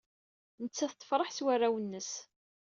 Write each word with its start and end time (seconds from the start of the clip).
Nettat 0.63 0.91
tefreḥ 0.99 1.29
s 1.33 1.39
warraw-nnes. 1.45 2.11